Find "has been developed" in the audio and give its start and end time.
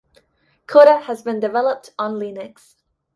1.01-1.91